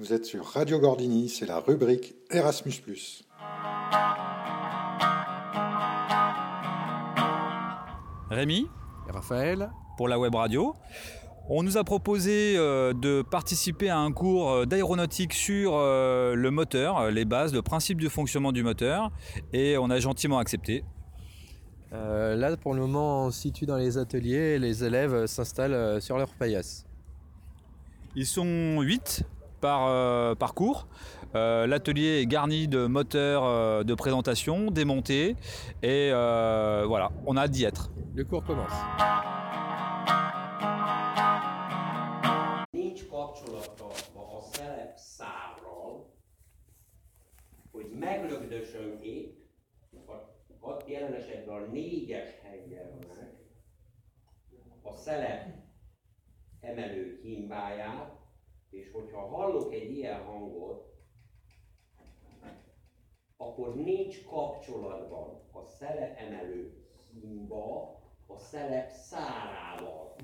Vous 0.00 0.12
êtes 0.12 0.26
sur 0.26 0.44
Radio 0.46 0.78
Gordini, 0.78 1.28
c'est 1.28 1.46
la 1.46 1.58
rubrique 1.58 2.14
Erasmus. 2.30 2.72
Rémi 8.30 8.68
et 9.08 9.10
Raphaël 9.10 9.72
pour 9.96 10.06
la 10.06 10.20
web 10.20 10.36
radio. 10.36 10.72
On 11.48 11.64
nous 11.64 11.78
a 11.78 11.82
proposé 11.82 12.54
euh, 12.56 12.92
de 12.92 13.22
participer 13.22 13.88
à 13.88 13.98
un 13.98 14.12
cours 14.12 14.52
euh, 14.52 14.66
d'aéronautique 14.66 15.32
sur 15.32 15.72
euh, 15.74 16.36
le 16.36 16.50
moteur, 16.52 17.10
les 17.10 17.24
bases, 17.24 17.52
le 17.52 17.62
principe 17.62 17.98
du 17.98 18.08
fonctionnement 18.08 18.52
du 18.52 18.62
moteur, 18.62 19.10
et 19.52 19.78
on 19.78 19.90
a 19.90 19.98
gentiment 19.98 20.38
accepté. 20.38 20.84
là, 21.90 22.56
pour 22.56 22.72
le 22.72 22.82
moment, 22.82 23.24
on 23.24 23.30
se 23.32 23.40
situe 23.40 23.66
dans 23.66 23.76
les 23.76 23.98
ateliers 23.98 24.54
et 24.54 24.58
les 24.60 24.84
élèves 24.84 25.26
s'installent 25.26 26.00
sur 26.00 26.18
leur 26.18 26.32
paillasse. 26.34 26.86
Ils 28.14 28.26
sont 28.26 28.80
8 28.80 29.24
par, 29.60 30.36
par 30.36 30.54
cours. 30.54 30.86
L'atelier 31.34 32.20
est 32.22 32.26
garni 32.26 32.68
de 32.68 32.86
moteurs 32.86 33.84
de 33.84 33.94
présentation 33.94 34.70
démontés 34.70 35.36
et 35.82 36.10
voilà, 36.10 37.10
on 37.26 37.36
a 37.36 37.42
hâte 37.42 37.50
d'y 37.50 37.64
être. 37.64 37.90
Le 38.14 38.24
cours 38.24 38.44
commence. 38.44 38.72
a 54.98 55.00
szelep 55.08 55.42
emelő 56.60 57.20
és 58.70 58.90
hogyha 58.90 59.26
hallok 59.26 59.72
egy 59.72 59.90
ilyen 59.90 60.24
hangot, 60.24 60.88
akkor 63.36 63.74
nincs 63.74 64.24
kapcsolatban 64.24 65.42
a 65.52 65.64
szelep 65.64 66.18
emelő 66.18 66.86
himba 67.20 68.00
a 68.26 68.36
szelep 68.36 68.90
szárával. 68.90 70.14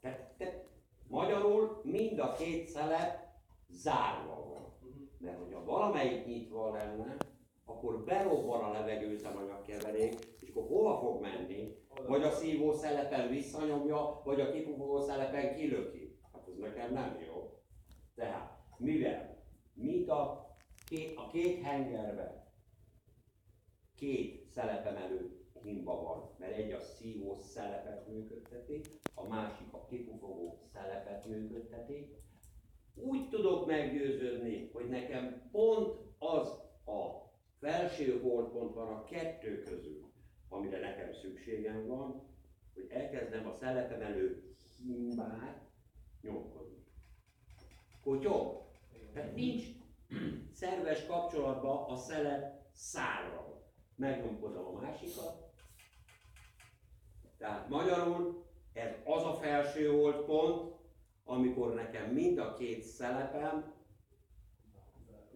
Tehát, 0.00 0.34
tehát 0.36 0.64
magyarul 1.08 1.80
mind 1.82 2.18
a 2.18 2.32
két 2.32 2.66
szelep 2.66 3.24
zárva 3.68 4.48
van. 4.48 4.72
Mert 5.18 5.38
hogyha 5.38 5.64
valamelyik 5.64 6.26
nyitva 6.26 6.72
lenne, 6.72 7.16
akkor 7.64 8.04
berobban 8.04 8.64
a 8.64 8.72
levegőüzemanyagkeverék, 8.72 10.14
és 10.40 10.48
akkor 10.48 10.66
hova 10.66 10.98
fog 10.98 11.20
menni? 11.20 11.76
Vagy 12.06 12.22
a 12.22 12.30
szívó 12.30 12.72
szelepen 12.72 13.28
visszanyomja, 13.28 14.20
vagy 14.24 14.40
a 14.40 14.50
kipufogó 14.50 15.00
szelepen 15.00 15.54
kilöki. 15.54 16.18
Hát 16.32 16.48
ez 16.48 16.56
nekem 16.56 16.92
nem 16.92 17.18
jó. 17.26 17.58
Tehát, 18.14 18.58
mivel 18.76 19.42
mint 19.74 20.08
a 20.08 20.44
két, 21.34 21.64
a 22.18 22.44
két 23.94 24.46
szelepemelő 24.52 25.46
himba 25.62 26.02
van, 26.02 26.30
mert 26.38 26.56
egy 26.56 26.72
a 26.72 26.80
szívó 26.80 27.38
szelepet 27.38 28.08
működteti, 28.08 28.80
a 29.14 29.26
másik 29.26 29.72
a 29.72 29.84
kipufogó 29.84 30.68
szelepet 30.72 31.26
működteti, 31.26 32.16
úgy 32.94 33.28
tudok 33.28 33.66
meggyőződni, 33.66 34.70
hogy 34.72 34.88
nekem 34.88 35.48
pont 35.50 35.98
az 36.18 36.48
a 36.86 37.32
felső 37.58 38.20
holdpont 38.20 38.74
van 38.74 38.88
a 38.88 39.04
kettő 39.04 39.62
közül, 39.62 40.12
amire 40.48 40.80
nekem 40.80 41.12
szükségem 41.12 41.86
van, 41.86 42.22
hogy 42.74 42.86
elkezdem 42.90 43.46
a 43.46 43.52
szelepen 43.52 44.02
elő 44.02 44.56
himbát 44.76 45.70
nyomkodni. 46.20 46.84
Kotyog? 48.02 48.62
Tehát 49.12 49.34
nincs 49.34 49.64
szerves 50.54 51.06
kapcsolatban 51.06 51.90
a 51.90 51.96
szelep 51.96 52.60
szárral. 52.72 53.62
Megnyomkodom 53.96 54.76
a 54.76 54.80
másikat. 54.80 55.52
Tehát 57.38 57.68
magyarul 57.68 58.44
ez 58.72 58.90
az 59.04 59.22
a 59.22 59.34
felső 59.34 59.88
holdpont, 59.88 60.74
amikor 61.24 61.74
nekem 61.74 62.10
mind 62.10 62.38
a 62.38 62.54
két 62.54 62.82
szelepem 62.82 63.74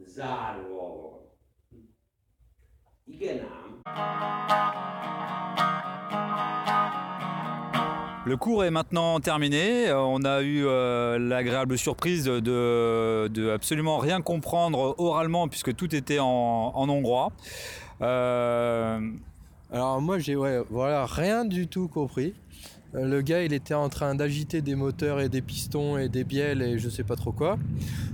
zárva 0.04 1.00
van. 1.00 1.30
Igen 3.04 3.46
ám. 3.46 4.77
Le 8.28 8.36
cours 8.36 8.62
est 8.62 8.70
maintenant 8.70 9.20
terminé. 9.20 9.90
On 9.90 10.22
a 10.22 10.42
eu 10.42 10.66
euh, 10.66 11.18
l'agréable 11.18 11.78
surprise 11.78 12.24
de, 12.26 13.50
absolument 13.54 13.96
rien 13.96 14.20
comprendre 14.20 14.94
oralement 14.98 15.48
puisque 15.48 15.74
tout 15.74 15.94
était 15.94 16.18
en, 16.18 16.26
en 16.26 16.88
hongrois. 16.90 17.32
Euh... 18.02 19.00
Alors 19.72 20.02
moi 20.02 20.18
j'ai 20.18 20.36
ouais, 20.36 20.62
voilà 20.68 21.06
rien 21.06 21.46
du 21.46 21.68
tout 21.68 21.88
compris. 21.88 22.34
Euh, 22.94 23.06
le 23.06 23.20
gars, 23.20 23.42
il 23.42 23.52
était 23.52 23.74
en 23.74 23.88
train 23.88 24.14
d'agiter 24.14 24.62
des 24.62 24.74
moteurs 24.74 25.20
et 25.20 25.28
des 25.28 25.42
pistons 25.42 25.98
et 25.98 26.08
des 26.08 26.24
bielles 26.24 26.62
et 26.62 26.78
je 26.78 26.88
sais 26.88 27.04
pas 27.04 27.16
trop 27.16 27.32
quoi. 27.32 27.58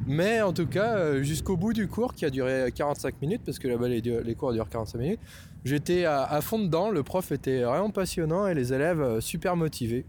Mais 0.06 0.42
en 0.42 0.52
tout 0.52 0.66
cas, 0.66 0.96
euh, 0.96 1.22
jusqu'au 1.22 1.56
bout 1.56 1.72
du 1.72 1.86
cours, 1.86 2.14
qui 2.14 2.24
a 2.24 2.30
duré 2.30 2.70
45 2.74 3.20
minutes, 3.22 3.42
parce 3.44 3.58
que 3.58 3.68
là-bas, 3.68 3.88
les, 3.88 4.34
cours 4.34 4.52
durent 4.52 4.68
45 4.68 4.98
minutes, 4.98 5.20
j'étais 5.64 6.04
à, 6.04 6.40
fond 6.40 6.58
dedans. 6.58 6.90
Le 6.90 7.02
prof 7.02 7.30
était 7.32 7.62
vraiment 7.62 7.90
passionnant 7.90 8.46
et 8.46 8.54
les 8.54 8.72
élèves 8.72 9.00
euh, 9.00 9.20
super 9.20 9.56
motivés 9.56 10.04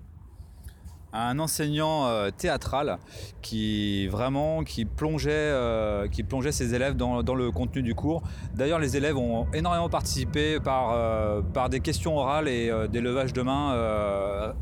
un 1.16 1.40
enseignant 1.40 2.08
euh, 2.08 2.30
théâtral 2.36 2.98
qui 3.42 4.08
vraiment 4.08 4.64
qui 4.64 4.86
plongeait, 4.86 5.32
euh, 5.32 6.08
qui 6.08 6.24
plongeait 6.24 6.52
ses 6.52 6.74
élèves 6.74 6.96
dans, 6.96 7.22
le 7.22 7.52
contenu 7.52 7.82
du 7.82 7.96
cours. 7.96 8.24
D'ailleurs, 8.54 8.80
les 8.80 8.98
élèves 8.98 9.18
ont 9.18 9.48
énormément 9.54 9.90
participé 9.90 10.60
par, 10.60 10.92
euh, 10.92 11.42
par 11.42 11.70
des 11.70 11.80
questions 11.80 12.18
orales 12.18 12.48
et 12.48 12.72
des 12.90 13.02
levages 13.02 13.34
de 13.34 13.42
main 13.42 14.54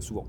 souvent. 0.00 0.26